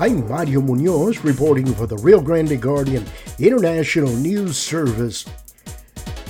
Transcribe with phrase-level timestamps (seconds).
[0.00, 3.04] I'm Mario Munoz reporting for the Rio Grande Guardian
[3.38, 5.26] International News Service.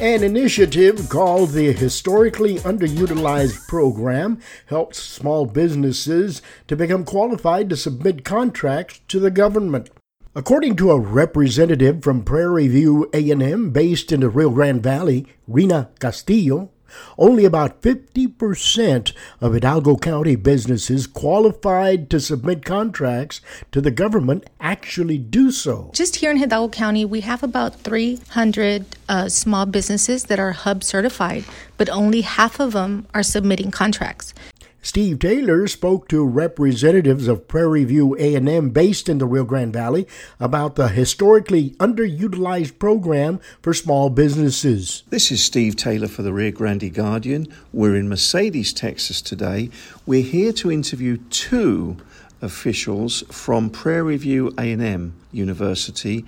[0.01, 8.24] An initiative called the Historically Underutilized Program helps small businesses to become qualified to submit
[8.24, 9.88] contracts to the government.
[10.35, 15.91] According to a representative from Prairie View A&M based in the Rio Grande Valley, Rena
[16.00, 16.73] Castillo,
[17.19, 23.41] only about 50% of Hidalgo County businesses qualified to submit contracts
[23.73, 25.91] to the government actually do so.
[25.92, 30.83] Just here in Hidalgo County, we have about 300 uh, small businesses that are hub
[30.84, 31.45] certified,
[31.77, 34.34] but only half of them are submitting contracts.
[34.83, 40.09] Steve Taylor spoke to representatives of Prairie View A&M based in the Rio Grande Valley
[40.39, 45.03] about the historically underutilized program for small businesses.
[45.11, 47.47] This is Steve Taylor for the Rio Grande Guardian.
[47.75, 49.69] We're in Mercedes, Texas today.
[50.06, 51.98] We're here to interview two
[52.41, 56.25] officials from Prairie View A&M University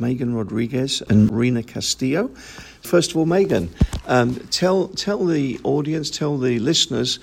[0.00, 2.28] Megan Rodriguez and Rena Castillo.
[2.82, 3.70] First of all, Megan,
[4.06, 7.18] um, tell tell the audience, tell the listeners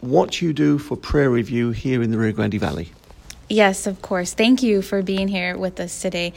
[0.00, 2.92] what you do for Prairie View here in the Rio Grande Valley.
[3.48, 4.34] Yes, of course.
[4.34, 6.32] Thank you for being here with us today.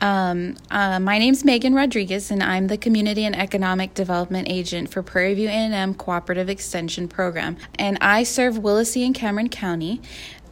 [0.00, 4.90] Um, uh, my name is Megan Rodriguez, and I'm the Community and Economic Development Agent
[4.90, 7.58] for Prairie View A&M Cooperative Extension Program.
[7.78, 10.00] And I serve Willacy and Cameron County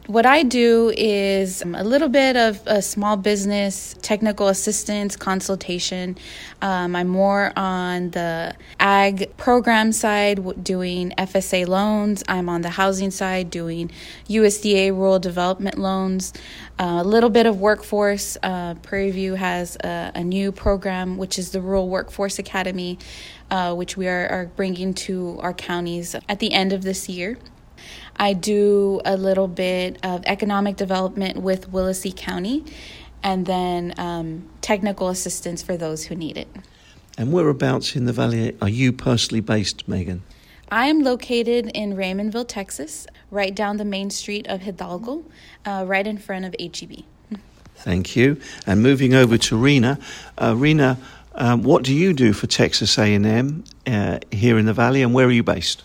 [0.07, 6.17] what I do is a little bit of a small business technical assistance consultation.
[6.61, 12.21] Um, I'm more on the ag program side doing FSA loans.
[12.27, 13.91] I'm on the housing side doing
[14.27, 16.33] USDA rural development loans.
[16.77, 18.37] Uh, a little bit of workforce.
[18.43, 22.97] Uh, Prairie View has a, a, new program, which is the Rural Workforce Academy,
[23.51, 27.37] uh, which we are, are bringing to our counties at the end of this year.
[28.17, 32.63] I do a little bit of economic development with Willacy County
[33.23, 36.47] and then um, technical assistance for those who need it.
[37.17, 40.23] And whereabouts in the valley are you personally based, Megan?
[40.71, 45.23] I am located in Raymondville, Texas, right down the main street of Hidalgo,
[45.65, 47.03] uh, right in front of HEB.
[47.75, 48.39] Thank you.
[48.65, 49.99] And moving over to Rena,
[50.41, 50.97] uh, Rena,
[51.35, 55.27] um, what do you do for Texas A&M uh, here in the valley, and where
[55.27, 55.83] are you based?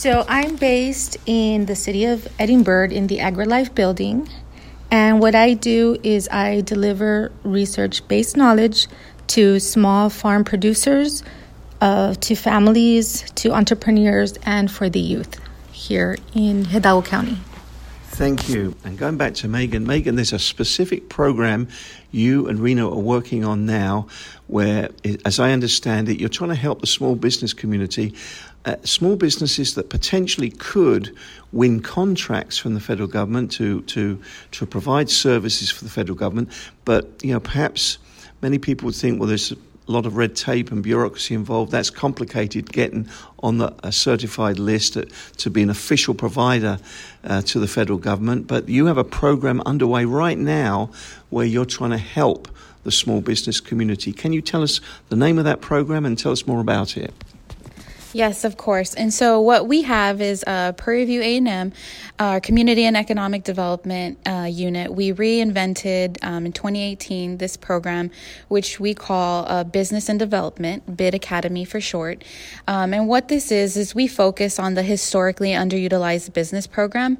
[0.00, 4.30] So I'm based in the city of Edinburg in the AgriLife building.
[4.90, 8.86] And what I do is I deliver research based knowledge
[9.26, 11.22] to small farm producers,
[11.82, 15.38] uh, to families, to entrepreneurs, and for the youth
[15.70, 17.36] here in Hidalgo County.
[18.20, 18.74] Thank you.
[18.84, 21.68] And going back to Megan, Megan, there's a specific program
[22.10, 24.08] you and Rena are working on now
[24.46, 24.90] where,
[25.24, 28.14] as I understand it, you're trying to help the small business community
[28.66, 31.16] uh, small businesses that potentially could
[31.52, 34.20] win contracts from the federal government to, to,
[34.50, 36.50] to provide services for the federal government.
[36.84, 37.96] But, you know, perhaps
[38.42, 39.54] many people would think, well, there's
[39.88, 41.72] a lot of red tape and bureaucracy involved.
[41.72, 43.08] That's complicated getting
[43.40, 44.96] on the, a certified list
[45.38, 46.78] to, be an official provider
[47.24, 48.46] uh, to the federal government.
[48.46, 50.90] But you have a program underway right now
[51.30, 52.48] where you're trying to help
[52.84, 54.12] the small business community.
[54.12, 57.12] Can you tell us the name of that program and tell us more about it?
[58.12, 58.94] Yes, of course.
[58.94, 61.72] And so what we have is uh, Prairie View A&M,
[62.18, 64.92] our Community and Economic Development uh, Unit.
[64.92, 68.10] We reinvented um, in 2018 this program,
[68.48, 72.24] which we call uh, Business and Development, BID Academy for short.
[72.66, 77.16] Um, and what this is, is we focus on the historically underutilized business program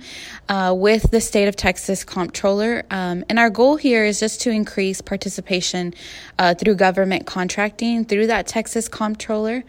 [0.49, 2.83] uh, with the state of Texas comptroller.
[2.91, 5.95] Um, and our goal here is just to increase participation
[6.41, 9.63] uh, through government contracting through that Texas comptroller.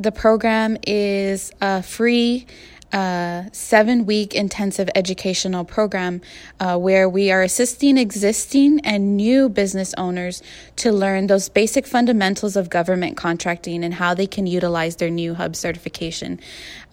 [0.00, 2.46] The program is a free
[2.90, 6.22] uh, seven week intensive educational program
[6.58, 10.42] uh, where we are assisting existing and new business owners
[10.76, 15.34] to learn those basic fundamentals of government contracting and how they can utilize their new
[15.34, 16.40] hub certification.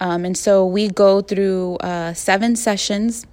[0.02, 3.26] Um, and so we go through uh, seven sessions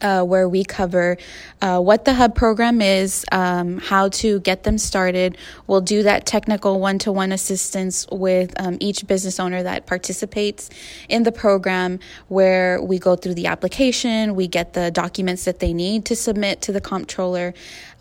[0.00, 1.16] uh, where we cover
[1.62, 5.36] uh, what the hub program is, um, how to get them started.
[5.66, 10.70] We'll do that technical one to one assistance with um, each business owner that participates
[11.08, 15.72] in the program, where we go through the application, we get the documents that they
[15.72, 17.54] need to submit to the comptroller.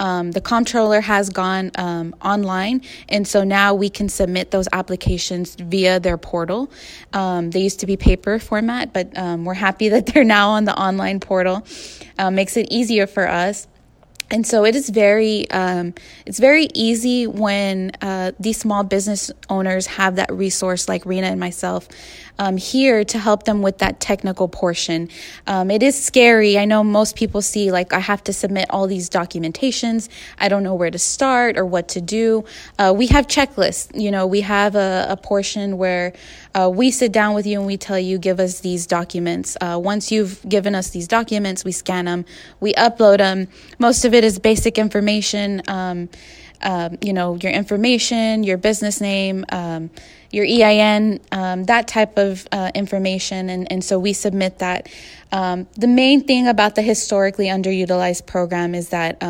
[0.04, 5.56] Um, the comptroller has gone um, online, and so now we can submit those applications
[5.56, 6.70] via their portal.
[7.14, 10.66] Um, they used to be paper format, but um, we're happy that they're now on
[10.66, 11.66] the online portal.
[12.20, 13.68] Uh, makes it easier for us
[14.34, 15.94] and so it is very um,
[16.26, 21.40] it's very easy when uh, these small business owners have that resource like rena and
[21.40, 21.88] myself
[22.40, 25.10] um, here to help them with that technical portion.
[25.46, 26.58] Um, it is scary.
[26.58, 30.10] I know most people see like i have to submit all these documentations.
[30.40, 32.44] I don't know where to start or what to do.
[32.80, 33.88] Uh, we have checklists.
[33.94, 36.14] You know we have a, a portion where
[36.56, 39.80] uh, we sit down with you and we tell you give us these documents uh,
[39.82, 42.26] once you've given us these documents we scan them
[42.60, 43.48] we upload them
[43.80, 46.10] most of it is basic information um,
[46.62, 49.90] um, you know your information your business name um,
[50.34, 53.50] your EIN, um, that type of uh, information.
[53.52, 54.90] And, and so we submit that.
[55.32, 59.24] Um, the main thing about the historically underutilized program is that.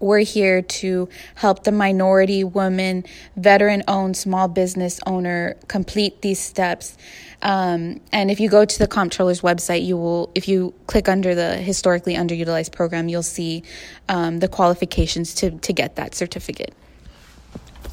[0.00, 3.04] We're here to help the minority woman,
[3.36, 6.96] veteran owned small business owner complete these steps.
[7.42, 11.34] Um, and if you go to the comptroller's website, you will, if you click under
[11.34, 13.62] the historically underutilized program, you'll see
[14.08, 16.74] um, the qualifications to, to get that certificate.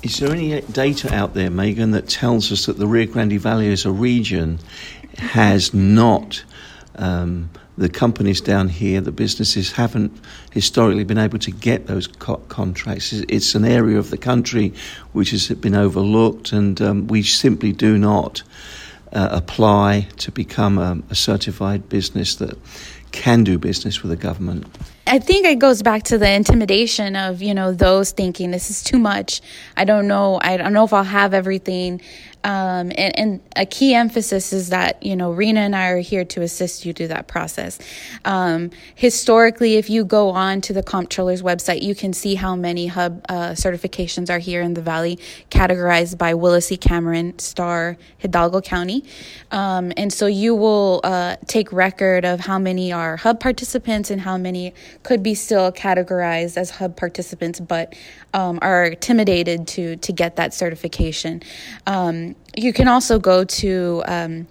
[0.04, 3.72] Is there any data out there, Megan, that tells us that the Rio Grande Valley
[3.72, 4.60] as a region
[5.18, 6.44] has not,
[6.96, 10.12] um, the companies down here, the businesses haven't
[10.52, 13.14] historically been able to get those co- contracts?
[13.14, 14.74] It's an area of the country
[15.14, 18.44] which has been overlooked, and um, we simply do not
[19.14, 22.58] uh, apply to become a, a certified business that
[23.12, 24.66] can do business with the government.
[25.08, 28.84] I think it goes back to the intimidation of, you know, those thinking this is
[28.84, 29.42] too much.
[29.78, 30.40] I don't know.
[30.42, 32.02] I don't know if I'll have everything.
[32.48, 36.24] Um, and, and, a key emphasis is that, you know, Rena and I are here
[36.26, 37.80] to assist you through that process.
[38.24, 42.86] Um, historically, if you go on to the comptroller's website, you can see how many
[42.86, 45.18] hub uh, certifications are here in the Valley,
[45.50, 49.04] categorized by Willis Willacy, Cameron, Starr, Hidalgo County.
[49.52, 54.22] Um, and so you will uh, take record of how many are hub participants and
[54.22, 54.74] how many
[55.04, 57.96] could be still categorized as hub participants, but
[58.34, 61.42] um, are intimidated to to get that certification.
[61.86, 64.48] Um, you can also go to um,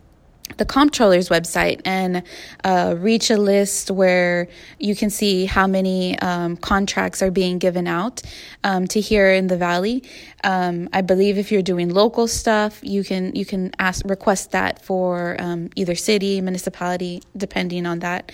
[0.57, 2.23] the comptroller's website and
[2.65, 4.49] uh, reach a list where
[4.79, 8.23] you can see how many um, contracts are being given out
[8.65, 10.05] um, to here in the valley.
[10.45, 14.85] Um, I believe if you're doing local stuff, you can you can ask request that
[14.85, 18.33] for um, either city, municipality, depending on that.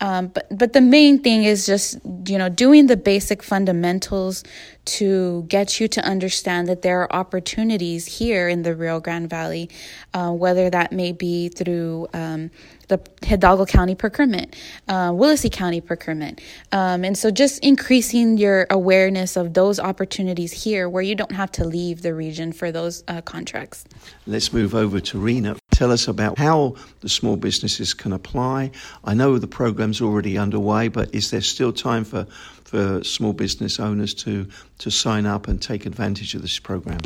[0.00, 4.44] Um, but but the main thing is just you know doing the basic fundamentals
[4.86, 9.68] to get you to understand that there are opportunities here in the Rio Grande Valley,
[10.14, 12.50] uh, whether that may be through um,
[12.88, 14.56] the Hidalgo County procurement,
[14.88, 16.40] uh, Willacy County procurement.
[16.72, 21.52] Um, and so just increasing your awareness of those opportunities here where you don't have
[21.52, 23.84] to leave the region for those uh, contracts.
[24.26, 25.56] Let's move over to Rena.
[25.80, 28.70] Tell us about how the small businesses can apply.
[29.02, 32.24] I know the program's already underway, but is there still time for,
[32.64, 34.46] for small business owners to,
[34.80, 37.00] to sign up and take advantage of this program?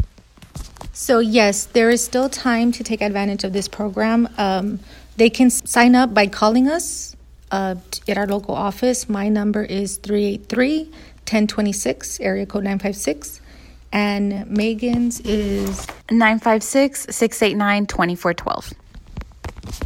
[0.92, 4.28] So, yes, there is still time to take advantage of this program.
[4.38, 4.80] Um,
[5.18, 7.14] they can sign up by calling us
[7.52, 7.76] uh,
[8.08, 9.08] at our local office.
[9.08, 13.40] My number is 383 1026, area code 956.
[13.94, 18.74] And Megan's is 956 689 2412.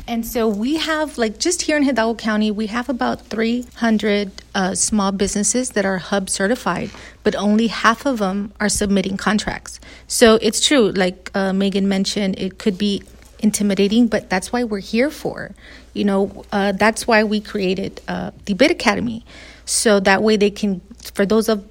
[0.09, 4.75] And so we have, like, just here in Hidalgo County, we have about 300 uh,
[4.75, 6.91] small businesses that are hub certified,
[7.23, 9.79] but only half of them are submitting contracts.
[10.07, 13.03] So it's true, like uh, Megan mentioned, it could be
[13.41, 15.55] intimidating, but that's why we're here for.
[15.93, 19.25] You know, uh, that's why we created uh, the Bid Academy,
[19.67, 20.81] so that way they can,
[21.13, 21.69] for those of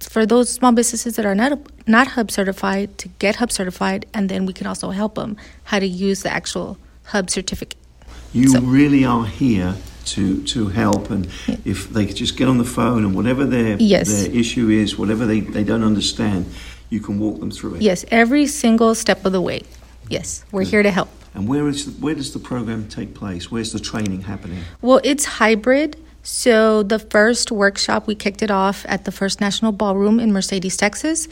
[0.00, 4.28] for those small businesses that are not not hub certified, to get hub certified, and
[4.28, 7.78] then we can also help them how to use the actual hub certificate.
[8.32, 9.74] You so, really are here
[10.06, 11.56] to to help, and yeah.
[11.64, 14.08] if they could just get on the phone and whatever their yes.
[14.08, 16.46] their issue is, whatever they, they don't understand,
[16.88, 17.82] you can walk them through it.
[17.82, 19.62] Yes, every single step of the way.
[20.08, 21.08] Yes, we're here to help.
[21.34, 23.50] And where is the, where does the program take place?
[23.50, 24.62] Where's the training happening?
[24.82, 25.96] Well, it's hybrid.
[26.22, 30.76] So the first workshop we kicked it off at the First National Ballroom in Mercedes,
[30.76, 31.28] Texas.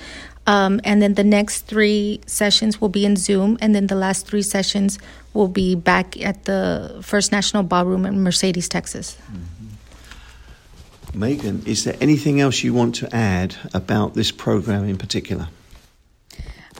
[0.47, 4.26] Um, and then the next three sessions will be in Zoom, and then the last
[4.26, 4.99] three sessions
[5.35, 9.18] will be back at the First National Ballroom in Mercedes, Texas.
[9.30, 11.18] Mm-hmm.
[11.18, 15.49] Megan, is there anything else you want to add about this program in particular?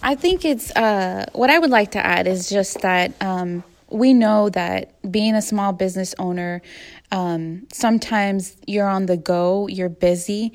[0.03, 4.13] I think it's uh, what I would like to add is just that um, we
[4.13, 6.63] know that being a small business owner,
[7.11, 10.53] um, sometimes you're on the go, you're busy.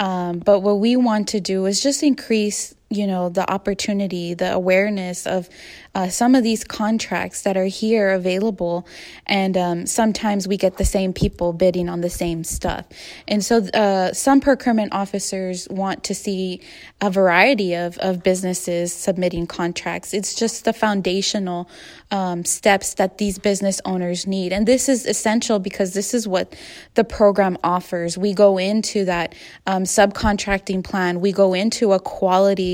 [0.00, 4.52] Um, but what we want to do is just increase you know the opportunity the
[4.52, 5.48] awareness of
[5.94, 8.86] uh, some of these contracts that are here available.
[9.26, 12.86] And um, sometimes we get the same people bidding on the same stuff.
[13.28, 16.60] And so uh, some procurement officers want to see
[17.00, 20.12] a variety of, of businesses submitting contracts.
[20.12, 21.68] It's just the foundational
[22.10, 24.52] um, steps that these business owners need.
[24.52, 26.56] And this is essential because this is what
[26.94, 28.18] the program offers.
[28.18, 29.34] We go into that
[29.66, 31.20] um, subcontracting plan.
[31.20, 32.73] We go into a quality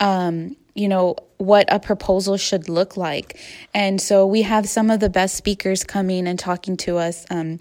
[0.00, 3.38] um, you know, what a proposal should look like.
[3.72, 7.26] And so we have some of the best speakers coming and talking to us.
[7.30, 7.60] Um,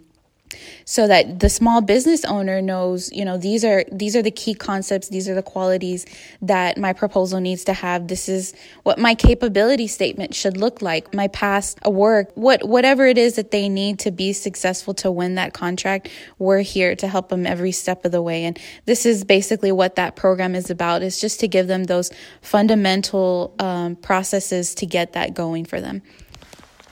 [0.85, 4.53] so that the small business owner knows you know these are these are the key
[4.53, 6.05] concepts these are the qualities
[6.41, 8.07] that my proposal needs to have.
[8.07, 13.17] This is what my capability statement should look like my past work what whatever it
[13.17, 16.09] is that they need to be successful to win that contract
[16.39, 18.43] we're here to help them every step of the way.
[18.45, 22.11] And this is basically what that program is about is just to give them those
[22.41, 26.01] fundamental um, processes to get that going for them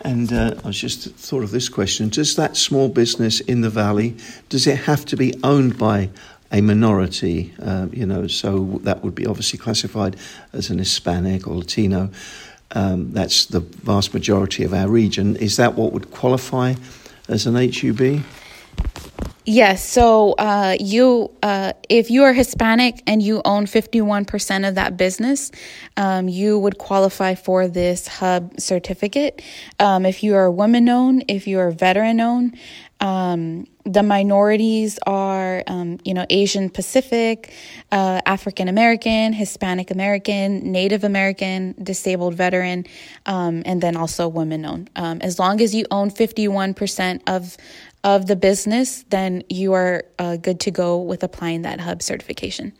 [0.03, 3.69] and uh, I was just thought of this question: Does that small business in the
[3.69, 4.15] valley
[4.49, 6.09] does it have to be owned by
[6.51, 7.53] a minority?
[7.61, 10.15] Uh, you know, so that would be obviously classified
[10.51, 12.09] as an Hispanic or Latino.
[12.71, 15.35] Um, that's the vast majority of our region.
[15.35, 16.73] Is that what would qualify
[17.27, 18.23] as an HUB?
[19.45, 19.83] Yes.
[19.83, 25.51] So uh, you, uh, if you are Hispanic and you own 51% of that business,
[25.97, 29.41] um, you would qualify for this hub certificate.
[29.79, 32.57] Um, if you are woman owned, if you are veteran owned,
[33.01, 37.51] um, the minorities are, um, you know, Asian Pacific,
[37.91, 42.85] uh, African American, Hispanic American, Native American, disabled veteran,
[43.25, 44.89] um, and then also women owned.
[44.95, 47.57] Um, as long as you own 51% of
[48.03, 52.73] of the business, then you are uh, good to go with applying that hub certification.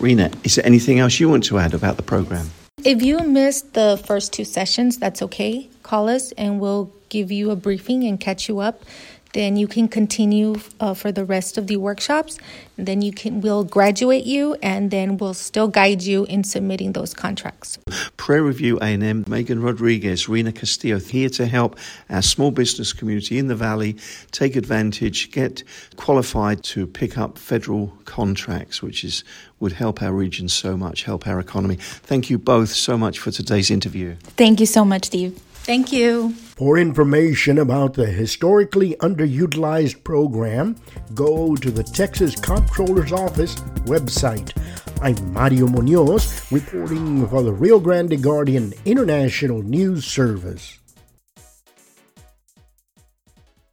[0.00, 2.50] Rena, is there anything else you want to add about the program?
[2.84, 5.68] If you missed the first two sessions, that's okay.
[5.82, 8.82] Call us and we'll give you a briefing and catch you up
[9.32, 12.38] then you can continue uh, for the rest of the workshops.
[12.76, 17.12] Then you can we'll graduate you, and then we'll still guide you in submitting those
[17.14, 17.78] contracts.
[18.16, 23.48] Prairie View A&M, Megan Rodriguez, Rena Castillo, here to help our small business community in
[23.48, 23.96] the Valley
[24.30, 25.64] take advantage, get
[25.96, 29.24] qualified to pick up federal contracts, which is
[29.60, 31.76] would help our region so much, help our economy.
[31.80, 34.14] Thank you both so much for today's interview.
[34.36, 35.36] Thank you so much, Steve.
[35.64, 36.34] Thank you.
[36.58, 40.74] For information about the historically underutilized program,
[41.14, 43.54] go to the Texas Comptroller's Office
[43.86, 44.52] website.
[45.00, 50.77] I'm Mario Munoz, reporting for the Rio Grande Guardian International News Service.